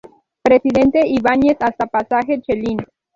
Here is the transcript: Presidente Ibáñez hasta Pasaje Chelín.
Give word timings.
Presidente 0.41 1.03
Ibáñez 1.07 1.57
hasta 1.59 1.85
Pasaje 1.85 2.41
Chelín. 2.41 2.79